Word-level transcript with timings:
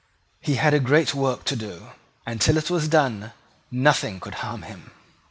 He 0.39 0.55
had 0.55 0.73
a 0.73 0.79
great 0.79 1.13
work 1.13 1.43
to 1.43 1.55
do; 1.55 1.91
and 2.25 2.41
till 2.41 2.57
it 2.57 2.71
was 2.71 2.87
done 2.87 3.33
nothing 3.69 4.19
could 4.19 4.33
harm 4.41 4.63
him. 4.63 4.89